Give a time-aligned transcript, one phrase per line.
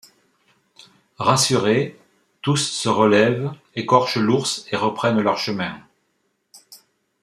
[1.19, 1.95] Rassurés,
[2.41, 5.79] tous se relèvent, écorchent l'ours et reprennent leur chemin.